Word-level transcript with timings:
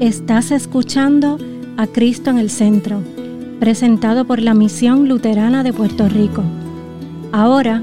Estás 0.00 0.50
escuchando 0.50 1.38
a 1.78 1.86
Cristo 1.86 2.28
en 2.28 2.36
el 2.36 2.50
Centro, 2.50 3.02
presentado 3.58 4.26
por 4.26 4.42
la 4.42 4.52
Misión 4.52 5.08
Luterana 5.08 5.62
de 5.62 5.72
Puerto 5.72 6.06
Rico. 6.06 6.44
Ahora, 7.32 7.82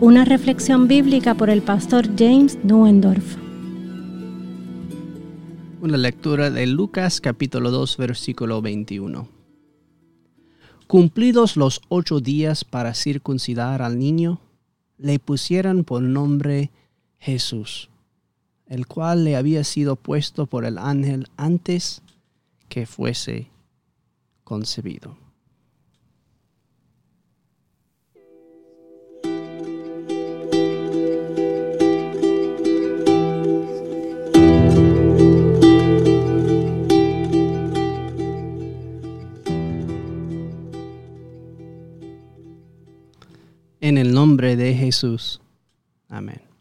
una 0.00 0.24
reflexión 0.24 0.88
bíblica 0.88 1.36
por 1.36 1.50
el 1.50 1.62
pastor 1.62 2.08
James 2.18 2.58
Nuendorf. 2.64 3.36
Una 5.80 5.96
lectura 5.96 6.50
de 6.50 6.66
Lucas 6.66 7.20
capítulo 7.20 7.70
2 7.70 7.98
versículo 7.98 8.60
21. 8.60 9.28
Cumplidos 10.88 11.56
los 11.56 11.82
ocho 11.88 12.18
días 12.18 12.64
para 12.64 12.94
circuncidar 12.94 13.80
al 13.80 14.00
niño, 14.00 14.40
le 14.98 15.20
pusieron 15.20 15.84
por 15.84 16.02
nombre 16.02 16.72
Jesús 17.18 17.90
el 18.74 18.88
cual 18.88 19.22
le 19.22 19.36
había 19.36 19.62
sido 19.62 19.94
puesto 19.94 20.46
por 20.46 20.64
el 20.64 20.78
ángel 20.78 21.28
antes 21.36 22.02
que 22.68 22.86
fuese 22.86 23.46
concebido. 24.42 25.16
En 43.80 43.98
el 43.98 44.12
nombre 44.12 44.56
de 44.56 44.74
Jesús. 44.74 45.40
Amén. 46.08 46.53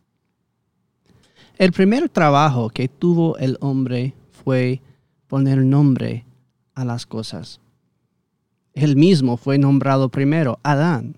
El 1.57 1.71
primer 1.71 2.09
trabajo 2.09 2.69
que 2.69 2.87
tuvo 2.87 3.37
el 3.37 3.57
hombre 3.61 4.15
fue 4.43 4.81
poner 5.27 5.59
nombre 5.59 6.25
a 6.73 6.83
las 6.83 7.05
cosas. 7.05 7.59
Él 8.73 8.95
mismo 8.95 9.37
fue 9.37 9.59
nombrado 9.59 10.09
primero 10.09 10.59
Adán, 10.63 11.15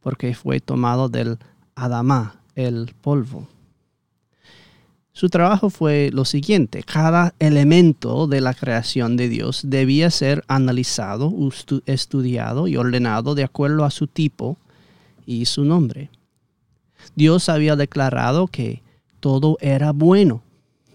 porque 0.00 0.34
fue 0.34 0.60
tomado 0.60 1.10
del 1.10 1.38
Adamá, 1.74 2.40
el 2.54 2.94
polvo. 3.02 3.48
Su 5.12 5.28
trabajo 5.28 5.68
fue 5.68 6.10
lo 6.12 6.24
siguiente, 6.24 6.82
cada 6.82 7.34
elemento 7.38 8.26
de 8.26 8.40
la 8.40 8.54
creación 8.54 9.16
de 9.16 9.28
Dios 9.28 9.62
debía 9.64 10.10
ser 10.10 10.42
analizado, 10.48 11.32
estudiado 11.84 12.66
y 12.66 12.76
ordenado 12.76 13.34
de 13.34 13.44
acuerdo 13.44 13.84
a 13.84 13.90
su 13.90 14.06
tipo 14.06 14.56
y 15.26 15.44
su 15.46 15.64
nombre. 15.64 16.10
Dios 17.14 17.48
había 17.50 17.76
declarado 17.76 18.46
que 18.46 18.82
todo 19.26 19.58
era 19.60 19.90
bueno. 19.90 20.40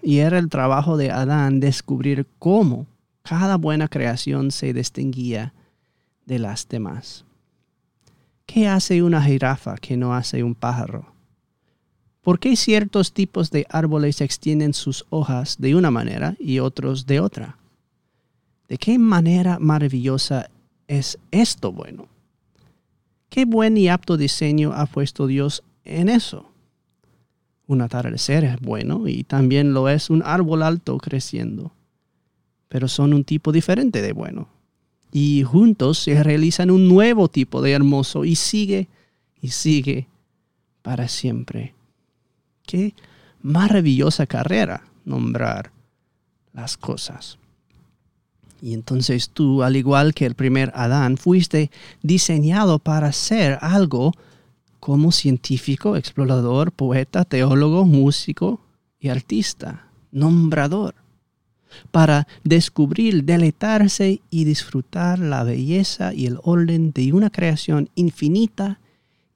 Y 0.01 0.19
era 0.19 0.39
el 0.39 0.47
trabajo 0.47 0.95
de 0.95 1.11
Adán 1.11 1.59
descubrir 1.59 2.25
cómo 2.39 2.87
cada 3.23 3.57
buena 3.57 3.89
creación 3.89 4.51
se 4.51 4.71
distinguía 4.71 5.53
de 6.25 6.39
las 6.39 6.65
demás. 6.69 7.25
¿Qué 8.45 8.69
hace 8.69 9.03
una 9.03 9.21
jirafa 9.21 9.75
que 9.75 9.97
no 9.97 10.15
hace 10.15 10.45
un 10.45 10.55
pájaro? 10.55 11.07
¿Por 12.21 12.39
qué 12.39 12.55
ciertos 12.55 13.11
tipos 13.11 13.51
de 13.51 13.67
árboles 13.69 14.21
extienden 14.21 14.73
sus 14.73 15.05
hojas 15.09 15.57
de 15.59 15.75
una 15.75 15.91
manera 15.91 16.37
y 16.39 16.59
otros 16.59 17.05
de 17.05 17.19
otra? 17.19 17.57
¿De 18.69 18.77
qué 18.77 18.97
manera 18.97 19.59
maravillosa 19.59 20.49
es 20.87 21.19
esto 21.31 21.73
bueno? 21.73 22.07
¿Qué 23.27 23.43
buen 23.43 23.75
y 23.75 23.89
apto 23.89 24.15
diseño 24.15 24.71
ha 24.71 24.85
puesto 24.85 25.27
Dios 25.27 25.65
en 25.83 26.07
eso? 26.07 26.50
Un 27.71 27.81
atardecer 27.81 28.43
es 28.43 28.59
bueno 28.59 29.07
y 29.07 29.23
también 29.23 29.73
lo 29.73 29.89
es 29.89 30.09
un 30.09 30.21
árbol 30.25 30.63
alto 30.63 30.97
creciendo. 30.97 31.71
Pero 32.67 32.87
son 32.87 33.13
un 33.13 33.23
tipo 33.23 33.51
diferente 33.51 34.01
de 34.01 34.13
bueno. 34.13 34.47
Y 35.11 35.43
juntos 35.43 35.99
se 35.99 36.23
realizan 36.23 36.71
un 36.71 36.87
nuevo 36.87 37.27
tipo 37.27 37.61
de 37.61 37.71
hermoso 37.71 38.23
y 38.23 38.35
sigue 38.35 38.87
y 39.41 39.49
sigue 39.49 40.07
para 40.81 41.07
siempre. 41.07 41.73
Qué 42.65 42.93
maravillosa 43.41 44.25
carrera 44.25 44.83
nombrar 45.03 45.71
las 46.53 46.77
cosas. 46.77 47.37
Y 48.61 48.73
entonces 48.73 49.29
tú, 49.29 49.63
al 49.63 49.75
igual 49.75 50.13
que 50.13 50.25
el 50.25 50.35
primer 50.35 50.71
Adán, 50.75 51.17
fuiste 51.17 51.71
diseñado 52.03 52.79
para 52.79 53.11
ser 53.11 53.57
algo 53.61 54.13
como 54.81 55.11
científico, 55.11 55.95
explorador, 55.95 56.71
poeta, 56.71 57.23
teólogo, 57.23 57.85
músico 57.85 58.59
y 58.99 59.09
artista, 59.09 59.87
nombrador, 60.11 60.95
para 61.91 62.27
descubrir, 62.43 63.23
deleitarse 63.23 64.21
y 64.31 64.43
disfrutar 64.43 65.19
la 65.19 65.43
belleza 65.43 66.15
y 66.15 66.25
el 66.25 66.39
orden 66.41 66.91
de 66.93 67.13
una 67.13 67.29
creación 67.29 67.89
infinita 67.93 68.79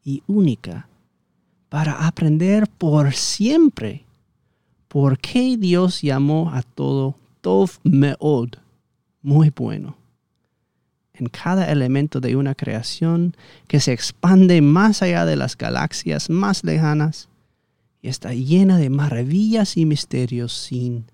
y 0.03 0.23
única, 0.25 0.89
para 1.69 2.07
aprender 2.07 2.67
por 2.67 3.13
siempre 3.13 4.03
por 4.88 5.19
qué 5.19 5.57
Dios 5.57 6.01
llamó 6.01 6.51
a 6.53 6.63
todo 6.63 7.16
Tov 7.41 7.69
Meod, 7.84 8.55
muy 9.22 9.51
bueno 9.55 10.04
en 11.17 11.27
cada 11.27 11.71
elemento 11.71 12.19
de 12.19 12.35
una 12.35 12.55
creación 12.55 13.35
que 13.67 13.79
se 13.79 13.93
expande 13.93 14.61
más 14.61 15.01
allá 15.01 15.25
de 15.25 15.35
las 15.35 15.57
galaxias 15.57 16.29
más 16.29 16.63
lejanas 16.63 17.29
y 18.01 18.09
está 18.09 18.33
llena 18.33 18.77
de 18.77 18.89
maravillas 18.89 19.77
y 19.77 19.85
misterios 19.85 20.53
sin 20.53 21.05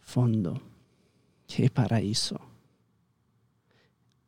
fondo. 0.00 0.62
¡Qué 1.46 1.70
paraíso! 1.70 2.40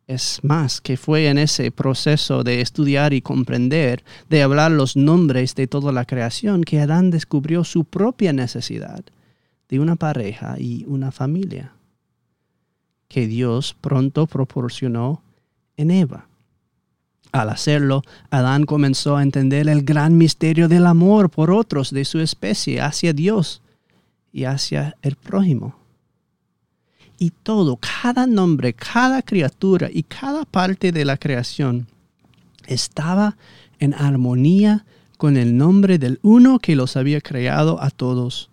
Es 0.07 0.41
más 0.43 0.81
que 0.81 0.97
fue 0.97 1.29
en 1.29 1.39
ese 1.39 1.71
proceso 1.71 2.43
de 2.43 2.61
estudiar 2.61 3.13
y 3.13 3.23
comprender, 3.23 4.03
de 4.29 4.43
hablar 4.43 4.73
los 4.73 4.97
nombres 4.97 5.55
de 5.55 5.69
toda 5.69 5.93
la 5.93 6.05
creación, 6.05 6.65
que 6.65 6.81
Adán 6.81 7.11
descubrió 7.11 7.63
su 7.63 7.85
propia 7.85 8.33
necesidad 8.33 9.05
de 9.69 9.79
una 9.79 9.95
pareja 9.95 10.57
y 10.59 10.85
una 10.89 11.13
familia 11.13 11.75
que 13.11 13.27
Dios 13.27 13.77
pronto 13.81 14.29
proporcionó 14.29 15.21
en 15.77 15.91
Eva. 15.91 16.29
Al 17.33 17.51
hacerlo, 17.51 18.03
Adán 18.31 18.65
comenzó 18.65 19.17
a 19.17 19.23
entender 19.25 19.69
el 19.69 19.83
gran 19.83 20.17
misterio 20.17 20.69
del 20.69 20.87
amor 20.87 21.29
por 21.29 21.51
otros 21.51 21.91
de 21.91 22.05
su 22.05 22.21
especie 22.21 22.81
hacia 22.81 23.13
Dios 23.13 23.63
y 24.33 24.45
hacia 24.45 24.97
el 25.03 25.17
prójimo. 25.17 25.75
Y 27.19 27.31
todo, 27.31 27.77
cada 27.77 28.29
nombre, 28.29 28.73
cada 28.75 29.23
criatura 29.23 29.89
y 29.93 30.05
cada 30.05 30.45
parte 30.45 30.93
de 30.93 31.05
la 31.05 31.17
creación 31.17 31.89
estaba 32.67 33.37
en 33.81 33.93
armonía 33.93 34.85
con 35.17 35.37
el 35.37 35.57
nombre 35.57 35.99
del 35.99 36.21
uno 36.23 36.61
que 36.61 36.77
los 36.77 36.97
había 36.97 37.21
creado 37.21 37.83
a 37.83 37.91
todos, 37.91 38.51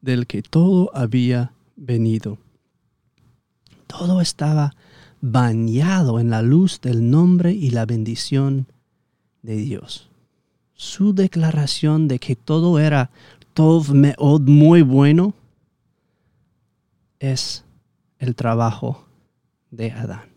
del 0.00 0.28
que 0.28 0.42
todo 0.42 0.90
había 0.94 1.52
venido. 1.74 2.38
Todo 3.90 4.20
estaba 4.20 4.76
bañado 5.20 6.20
en 6.20 6.30
la 6.30 6.42
luz 6.42 6.80
del 6.80 7.10
nombre 7.10 7.52
y 7.52 7.70
la 7.70 7.86
bendición 7.86 8.68
de 9.42 9.56
Dios. 9.56 10.08
Su 10.74 11.12
declaración 11.12 12.06
de 12.06 12.20
que 12.20 12.36
todo 12.36 12.78
era 12.78 13.10
Tov 13.52 13.92
Meod 13.92 14.42
muy 14.42 14.82
bueno 14.82 15.34
es 17.18 17.64
el 18.20 18.36
trabajo 18.36 19.06
de 19.72 19.90
Adán. 19.90 20.30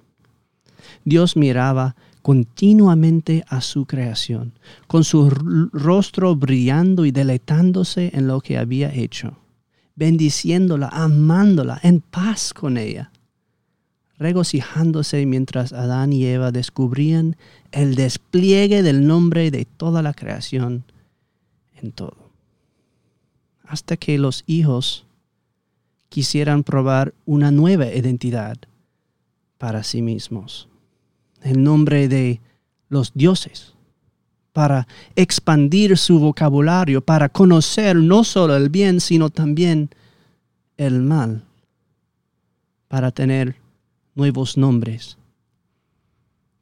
Dios 1.05 1.37
miraba 1.37 1.95
continuamente 2.23 3.45
a 3.47 3.61
su 3.61 3.85
creación, 3.85 4.53
con 4.87 5.03
su 5.03 5.29
rostro 5.29 6.35
brillando 6.35 7.05
y 7.05 7.11
deleitándose 7.11 8.09
en 8.13 8.27
lo 8.27 8.41
que 8.41 8.57
había 8.57 8.91
hecho, 8.93 9.37
bendiciéndola, 9.95 10.89
amándola, 10.89 11.79
en 11.83 12.01
paz 12.01 12.51
con 12.53 12.77
ella 12.77 13.12
regocijándose 14.17 15.25
mientras 15.25 15.73
Adán 15.73 16.13
y 16.13 16.25
Eva 16.25 16.51
descubrían 16.51 17.35
el 17.71 17.95
despliegue 17.95 18.83
del 18.83 19.07
nombre 19.07 19.51
de 19.51 19.65
toda 19.65 20.01
la 20.01 20.13
creación 20.13 20.83
en 21.81 21.91
todo. 21.91 22.29
Hasta 23.65 23.97
que 23.97 24.17
los 24.17 24.43
hijos 24.45 25.05
quisieran 26.09 26.63
probar 26.63 27.13
una 27.25 27.51
nueva 27.51 27.87
identidad 27.87 28.57
para 29.57 29.83
sí 29.83 30.01
mismos, 30.01 30.67
el 31.41 31.63
nombre 31.63 32.07
de 32.07 32.39
los 32.89 33.13
dioses, 33.13 33.73
para 34.51 34.87
expandir 35.15 35.97
su 35.97 36.19
vocabulario, 36.19 37.01
para 37.01 37.29
conocer 37.29 37.95
no 37.95 38.23
solo 38.23 38.55
el 38.55 38.69
bien, 38.69 39.01
sino 39.01 39.31
también 39.31 39.89
el 40.77 41.01
mal, 41.01 41.43
para 42.87 43.09
tener 43.11 43.62
nuevos 44.15 44.57
nombres. 44.57 45.17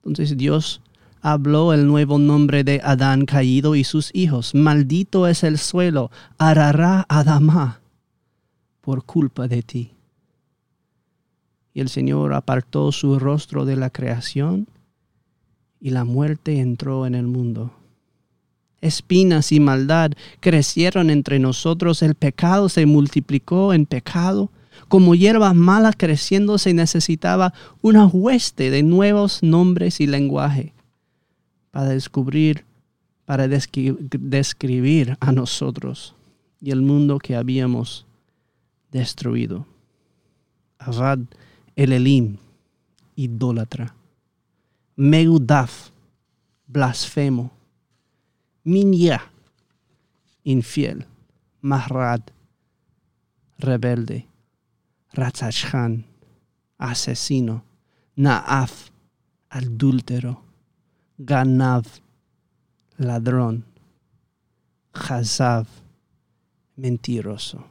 Entonces 0.03 0.37
Dios 0.37 0.81
habló 1.21 1.73
el 1.73 1.87
nuevo 1.87 2.17
nombre 2.17 2.63
de 2.63 2.81
Adán 2.83 3.25
caído 3.25 3.75
y 3.75 3.83
sus 3.83 4.09
hijos. 4.13 4.55
Maldito 4.55 5.27
es 5.27 5.43
el 5.43 5.57
suelo, 5.57 6.11
arará 6.37 7.05
Adamá, 7.07 7.81
por 8.81 9.05
culpa 9.05 9.47
de 9.47 9.61
ti. 9.61 9.91
Y 11.73 11.79
el 11.79 11.89
Señor 11.89 12.33
apartó 12.33 12.91
su 12.91 13.19
rostro 13.19 13.65
de 13.65 13.75
la 13.75 13.89
creación 13.89 14.67
y 15.79 15.91
la 15.91 16.03
muerte 16.03 16.59
entró 16.59 17.05
en 17.05 17.15
el 17.15 17.27
mundo. 17.27 17.71
Espinas 18.81 19.51
y 19.51 19.59
maldad 19.59 20.11
crecieron 20.39 21.11
entre 21.11 21.37
nosotros, 21.37 22.01
el 22.01 22.15
pecado 22.15 22.67
se 22.67 22.87
multiplicó 22.87 23.73
en 23.73 23.85
pecado, 23.85 24.51
como 24.87 25.15
hierba 25.15 25.53
mala 25.53 25.93
creciendo 25.93 26.57
se 26.57 26.73
necesitaba 26.73 27.53
una 27.81 28.05
hueste 28.05 28.69
de 28.69 28.83
nuevos 28.83 29.41
nombres 29.43 29.99
y 30.01 30.07
lenguaje 30.07 30.73
para 31.71 31.87
descubrir, 31.87 32.65
para 33.25 33.47
describir 33.47 35.17
a 35.19 35.31
nosotros 35.31 36.15
y 36.61 36.71
el 36.71 36.81
mundo 36.81 37.17
que 37.17 37.35
habíamos 37.35 38.05
destruido. 38.91 39.65
Avad 40.77 41.19
el 41.75 41.93
Elim, 41.93 42.37
idólatra. 43.15 43.95
Meudaf, 44.95 45.89
blasfemo. 46.67 47.51
Minya, 48.63 49.31
infiel. 50.43 51.05
Mahrad, 51.61 52.21
rebelde. 53.57 54.30
Ratzachhan, 55.13 56.05
asesino. 56.77 57.63
Naaf, 58.15 58.89
adúltero. 59.49 60.43
Ganav, 61.17 61.85
ladrón. 62.97 63.65
Chazav, 64.93 65.67
mentiroso. 66.75 67.65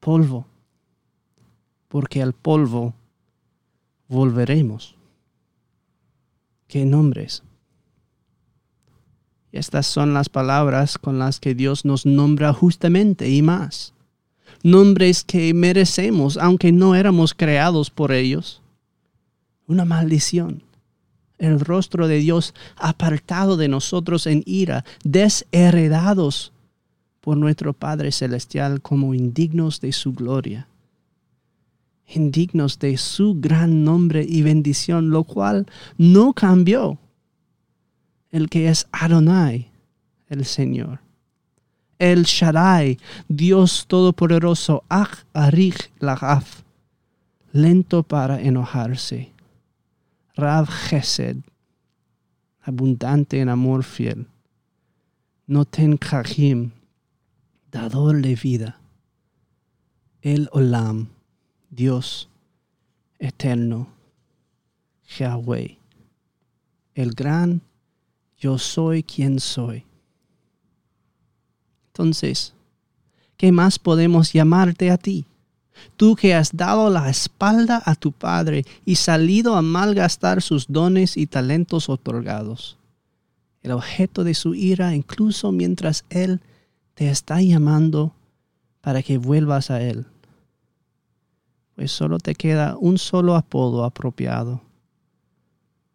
Polvo 0.00 0.46
porque 1.94 2.20
al 2.20 2.32
polvo 2.32 2.92
volveremos. 4.08 4.96
¿Qué 6.66 6.84
nombres? 6.84 7.44
Estas 9.52 9.86
son 9.86 10.12
las 10.12 10.28
palabras 10.28 10.98
con 10.98 11.20
las 11.20 11.38
que 11.38 11.54
Dios 11.54 11.84
nos 11.84 12.04
nombra 12.04 12.52
justamente 12.52 13.30
y 13.30 13.42
más. 13.42 13.94
Nombres 14.64 15.22
que 15.22 15.54
merecemos 15.54 16.36
aunque 16.36 16.72
no 16.72 16.96
éramos 16.96 17.34
creados 17.34 17.90
por 17.90 18.10
ellos. 18.10 18.60
Una 19.68 19.84
maldición. 19.84 20.64
El 21.38 21.60
rostro 21.60 22.08
de 22.08 22.18
Dios 22.18 22.52
apartado 22.76 23.56
de 23.56 23.68
nosotros 23.68 24.26
en 24.26 24.42
ira, 24.44 24.84
desheredados 25.04 26.52
por 27.20 27.36
nuestro 27.36 27.74
Padre 27.74 28.10
Celestial 28.10 28.82
como 28.82 29.14
indignos 29.14 29.80
de 29.80 29.92
su 29.92 30.12
gloria 30.12 30.66
indignos 32.06 32.78
de 32.78 32.96
su 32.96 33.40
gran 33.40 33.84
nombre 33.84 34.24
y 34.28 34.42
bendición, 34.42 35.10
lo 35.10 35.24
cual 35.24 35.66
no 35.96 36.32
cambió. 36.32 36.98
El 38.30 38.48
que 38.48 38.68
es 38.68 38.86
Adonai, 38.92 39.70
el 40.28 40.44
Señor. 40.44 41.03
El 42.04 42.24
Shaddai, 42.24 42.98
Dios 43.28 43.86
Todopoderoso, 43.86 44.84
Ach 44.90 45.24
Arich 45.32 45.90
Lachaf, 46.00 46.62
lento 47.54 48.02
para 48.02 48.42
enojarse. 48.42 49.32
Rav 50.36 50.68
Chesed, 50.68 51.38
abundante 52.60 53.40
en 53.40 53.48
amor 53.48 53.84
fiel. 53.84 54.26
Noten 55.46 55.96
Kachim, 55.96 56.72
dador 57.72 58.20
de 58.20 58.34
vida. 58.34 58.78
El 60.20 60.50
Olam, 60.52 61.08
Dios 61.70 62.28
eterno, 63.18 63.88
Yahweh, 65.08 65.78
el 66.94 67.12
gran 67.14 67.62
yo 68.36 68.58
soy 68.58 69.02
quien 69.02 69.40
soy. 69.40 69.86
Entonces, 71.94 72.52
¿qué 73.38 73.52
más 73.52 73.78
podemos 73.78 74.34
llamarte 74.34 74.90
a 74.90 74.98
ti? 74.98 75.24
Tú 75.96 76.14
que 76.14 76.34
has 76.34 76.54
dado 76.54 76.90
la 76.90 77.08
espalda 77.08 77.82
a 77.86 77.94
tu 77.94 78.12
Padre 78.12 78.66
y 78.84 78.96
salido 78.96 79.54
a 79.56 79.62
malgastar 79.62 80.42
sus 80.42 80.66
dones 80.68 81.16
y 81.16 81.26
talentos 81.26 81.88
otorgados, 81.88 82.76
el 83.62 83.72
objeto 83.72 84.24
de 84.24 84.34
su 84.34 84.54
ira 84.54 84.94
incluso 84.94 85.52
mientras 85.52 86.04
Él 86.10 86.40
te 86.94 87.08
está 87.08 87.40
llamando 87.40 88.12
para 88.82 89.02
que 89.02 89.16
vuelvas 89.16 89.70
a 89.70 89.80
Él 89.80 90.06
pues 91.74 91.90
solo 91.90 92.18
te 92.18 92.34
queda 92.34 92.76
un 92.78 92.98
solo 92.98 93.34
apodo 93.34 93.84
apropiado, 93.84 94.60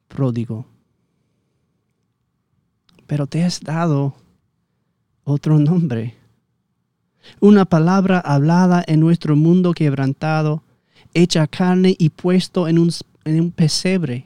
pródigo. 0.07 0.66
Pero 3.07 3.28
te 3.28 3.44
has 3.44 3.62
dado 3.62 4.13
otro 5.30 5.60
nombre, 5.60 6.16
una 7.40 7.66
palabra 7.66 8.20
hablada 8.20 8.84
en 8.88 9.00
nuestro 9.00 9.36
mundo 9.36 9.74
quebrantado, 9.74 10.64
hecha 11.14 11.48
carne 11.48 11.96
y 11.98 12.10
puesto 12.10 12.68
en 12.68 12.80
un, 12.80 12.92
en 13.26 13.42
un 13.42 13.52
pesebre, 13.52 14.26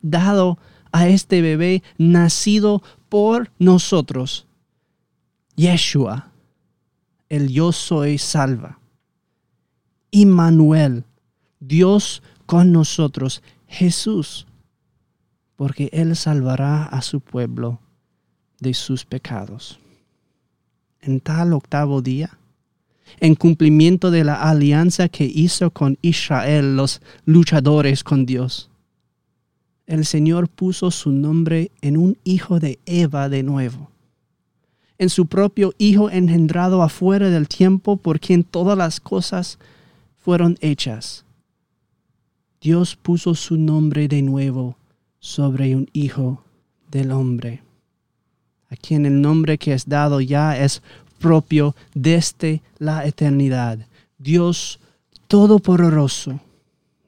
dado 0.00 0.58
a 0.90 1.08
este 1.08 1.42
bebé 1.42 1.82
nacido 1.98 2.82
por 3.08 3.50
nosotros, 3.58 4.46
Yeshua, 5.56 6.30
el 7.28 7.48
yo 7.48 7.72
soy 7.72 8.18
salva. 8.18 8.78
Immanuel, 10.10 11.04
Dios 11.60 12.22
con 12.46 12.72
nosotros, 12.72 13.42
Jesús, 13.66 14.46
porque 15.56 15.88
Él 15.92 16.16
salvará 16.16 16.84
a 16.84 17.00
su 17.00 17.20
pueblo 17.20 17.80
de 18.60 18.74
sus 18.74 19.04
pecados. 19.04 19.78
En 21.02 21.18
tal 21.18 21.52
octavo 21.52 22.00
día, 22.00 22.38
en 23.18 23.34
cumplimiento 23.34 24.12
de 24.12 24.22
la 24.22 24.36
alianza 24.48 25.08
que 25.08 25.24
hizo 25.24 25.72
con 25.72 25.98
Israel 26.00 26.76
los 26.76 27.02
luchadores 27.24 28.04
con 28.04 28.24
Dios, 28.24 28.70
el 29.86 30.06
Señor 30.06 30.48
puso 30.48 30.92
su 30.92 31.10
nombre 31.10 31.72
en 31.80 31.96
un 31.96 32.16
hijo 32.22 32.60
de 32.60 32.78
Eva 32.86 33.28
de 33.28 33.42
nuevo, 33.42 33.90
en 34.96 35.10
su 35.10 35.26
propio 35.26 35.74
hijo 35.76 36.08
engendrado 36.08 36.84
afuera 36.84 37.30
del 37.30 37.48
tiempo 37.48 37.96
por 37.96 38.20
quien 38.20 38.44
todas 38.44 38.78
las 38.78 39.00
cosas 39.00 39.58
fueron 40.18 40.56
hechas. 40.60 41.24
Dios 42.60 42.94
puso 42.94 43.34
su 43.34 43.56
nombre 43.56 44.06
de 44.06 44.22
nuevo 44.22 44.76
sobre 45.18 45.74
un 45.74 45.88
hijo 45.92 46.44
del 46.92 47.10
hombre, 47.10 47.62
a 48.72 48.76
quien 48.76 49.04
el 49.06 49.20
nombre 49.20 49.58
que 49.58 49.74
es 49.74 49.88
dado 49.88 50.20
ya 50.20 50.56
es 50.56 50.82
propio 51.18 51.76
desde 51.94 52.62
la 52.78 53.06
eternidad. 53.06 53.86
Dios 54.18 54.80
Todopoderoso, 55.28 56.40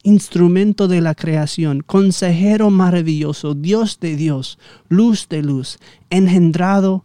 instrumento 0.02 0.88
de 0.88 1.00
la 1.00 1.14
creación, 1.14 1.80
consejero 1.80 2.70
maravilloso, 2.70 3.54
Dios 3.54 4.00
de 4.00 4.16
Dios, 4.16 4.58
luz 4.88 5.28
de 5.28 5.42
luz, 5.42 5.78
engendrado 6.08 7.04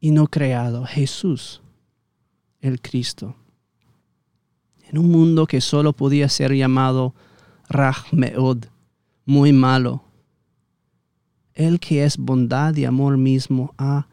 y 0.00 0.10
no 0.10 0.26
creado, 0.26 0.86
Jesús, 0.86 1.60
el 2.60 2.80
Cristo 2.80 3.34
en 4.90 4.98
un 4.98 5.10
mundo 5.10 5.46
que 5.46 5.60
solo 5.60 5.92
podía 5.92 6.28
ser 6.28 6.54
llamado 6.54 7.14
Rahmeod, 7.68 8.64
muy 9.24 9.52
malo. 9.52 10.02
El 11.58 11.80
que 11.80 12.04
es 12.04 12.16
bondad 12.16 12.76
y 12.76 12.84
amor 12.84 13.16
mismo 13.16 13.74
ha 13.78 14.06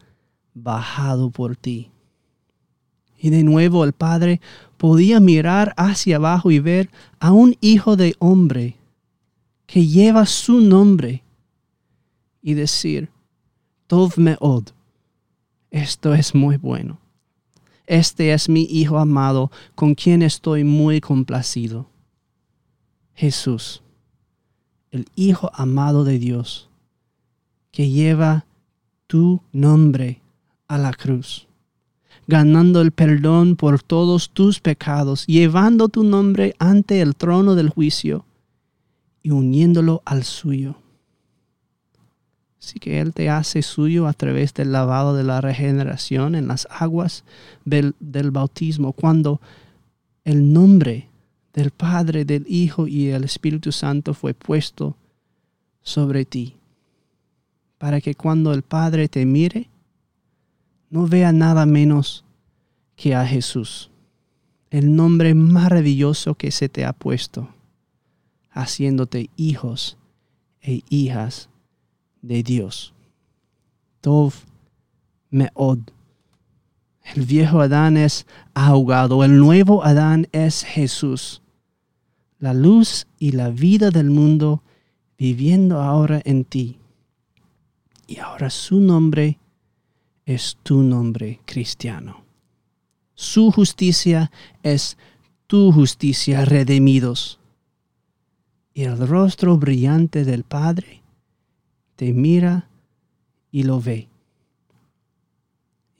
bajado 0.52 1.30
por 1.30 1.54
ti. 1.54 1.92
Y 3.16 3.30
de 3.30 3.44
nuevo 3.44 3.84
el 3.84 3.92
Padre 3.92 4.40
podía 4.76 5.20
mirar 5.20 5.72
hacia 5.76 6.16
abajo 6.16 6.50
y 6.50 6.58
ver 6.58 6.90
a 7.20 7.30
un 7.30 7.56
hijo 7.60 7.94
de 7.94 8.16
hombre 8.18 8.74
que 9.66 9.86
lleva 9.86 10.26
su 10.26 10.60
nombre 10.60 11.22
y 12.42 12.54
decir, 12.54 13.10
Tov 13.86 14.18
Meod, 14.18 14.70
esto 15.70 16.14
es 16.14 16.34
muy 16.34 16.56
bueno. 16.56 16.98
Este 17.86 18.32
es 18.32 18.48
mi 18.48 18.62
Hijo 18.62 18.98
amado, 18.98 19.52
con 19.76 19.94
quien 19.94 20.22
estoy 20.22 20.64
muy 20.64 21.00
complacido. 21.00 21.88
Jesús, 23.14 23.84
el 24.90 25.06
Hijo 25.14 25.52
amado 25.54 26.02
de 26.02 26.18
Dios, 26.18 26.65
que 27.76 27.90
lleva 27.90 28.46
tu 29.06 29.42
nombre 29.52 30.22
a 30.66 30.78
la 30.78 30.94
cruz, 30.94 31.46
ganando 32.26 32.80
el 32.80 32.90
perdón 32.90 33.54
por 33.54 33.82
todos 33.82 34.30
tus 34.30 34.60
pecados, 34.60 35.26
llevando 35.26 35.90
tu 35.90 36.02
nombre 36.02 36.54
ante 36.58 37.02
el 37.02 37.14
trono 37.14 37.54
del 37.54 37.68
juicio 37.68 38.24
y 39.22 39.30
uniéndolo 39.30 40.00
al 40.06 40.24
suyo. 40.24 40.76
Así 42.58 42.78
que 42.78 42.98
Él 42.98 43.12
te 43.12 43.28
hace 43.28 43.60
suyo 43.60 44.06
a 44.06 44.14
través 44.14 44.54
del 44.54 44.72
lavado 44.72 45.14
de 45.14 45.24
la 45.24 45.42
regeneración 45.42 46.34
en 46.34 46.48
las 46.48 46.66
aguas 46.70 47.24
del, 47.66 47.94
bautismo, 48.30 48.94
cuando 48.94 49.38
el 50.24 50.50
nombre 50.50 51.10
del 51.52 51.72
Padre, 51.72 52.24
del 52.24 52.46
Hijo 52.48 52.86
y 52.86 53.08
del 53.08 53.24
Espíritu 53.24 53.70
Santo 53.70 54.14
fue 54.14 54.32
puesto 54.32 54.96
sobre 55.82 56.24
ti, 56.24 56.56
para 57.78 58.00
que 58.00 58.14
cuando 58.14 58.52
el 58.52 58.62
Padre 58.62 59.08
te 59.08 59.24
mire, 59.26 59.68
no 60.90 61.06
vea 61.06 61.32
nada 61.32 61.66
menos 61.66 62.24
que 62.94 63.14
a 63.14 63.26
Jesús, 63.26 63.90
el 64.70 64.94
nombre 64.94 65.34
maravilloso 65.34 66.34
que 66.34 66.50
se 66.50 66.68
te 66.68 66.84
ha 66.84 66.92
puesto, 66.92 67.48
haciéndote 68.50 69.30
hijos 69.36 69.98
e 70.62 70.82
hijas 70.88 71.48
de 72.22 72.42
Dios. 72.42 72.94
Tov 74.00 74.32
Meod. 75.30 75.80
El 77.14 77.24
viejo 77.24 77.60
Adán 77.60 77.96
es 77.96 78.26
ahogado, 78.54 79.22
el 79.22 79.38
nuevo 79.38 79.84
Adán 79.84 80.28
es 80.32 80.64
Jesús, 80.64 81.42
la 82.38 82.52
luz 82.52 83.06
y 83.18 83.32
la 83.32 83.50
vida 83.50 83.90
del 83.90 84.10
mundo 84.10 84.62
viviendo 85.18 85.80
ahora 85.80 86.20
en 86.24 86.44
ti. 86.44 86.78
Y 88.06 88.18
ahora 88.18 88.50
su 88.50 88.80
nombre 88.80 89.38
es 90.24 90.58
tu 90.62 90.82
nombre 90.82 91.40
cristiano. 91.44 92.24
Su 93.14 93.50
justicia 93.50 94.30
es 94.62 94.98
tu 95.46 95.72
justicia, 95.72 96.44
redimidos. 96.44 97.38
Y 98.74 98.82
el 98.82 98.98
rostro 99.08 99.56
brillante 99.56 100.24
del 100.24 100.44
Padre 100.44 101.02
te 101.96 102.12
mira 102.12 102.68
y 103.50 103.62
lo 103.62 103.80
ve. 103.80 104.08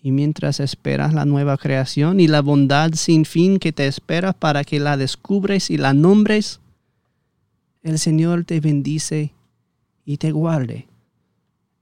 Y 0.03 0.13
mientras 0.13 0.61
esperas 0.61 1.15
la 1.15 1.25
nueva 1.25 1.57
creación 1.57 2.21
y 2.21 2.29
la 2.29 2.43
bondad 2.43 2.93
sin 2.93 3.25
fin 3.25 3.59
que 3.59 3.73
te 3.73 3.87
espera 3.87 4.33
para 4.33 4.63
que 4.63 4.79
la 4.79 4.97
descubres 4.97 5.71
y 5.71 5.79
la 5.79 5.95
nombres, 5.95 6.61
el 7.83 7.99
Señor 7.99 8.45
te 8.45 8.61
bendice 8.61 9.33
y 10.05 10.19
te 10.19 10.31
guarde. 10.33 10.87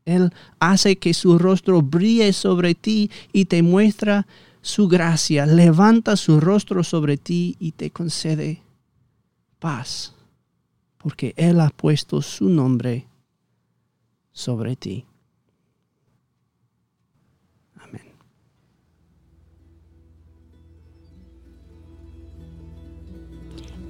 Él 0.04 0.32
hace 0.58 0.96
que 0.96 1.14
su 1.14 1.38
rostro 1.38 1.82
brille 1.82 2.32
sobre 2.32 2.75
ti 2.75 3.11
y 3.32 3.46
te 3.46 3.62
muestra 3.62 4.26
su 4.61 4.88
gracia. 4.88 5.46
Levanta 5.46 6.16
su 6.16 6.40
rostro 6.40 6.84
sobre 6.84 7.16
ti 7.16 7.56
y 7.58 7.73
te 7.73 7.90
concede 7.90 8.62
paz, 9.58 10.14
porque 10.99 11.32
Él 11.37 11.61
ha 11.61 11.70
puesto 11.70 12.20
su 12.20 12.49
nombre 12.49 13.06
sobre 14.32 14.76
ti. 14.76 15.06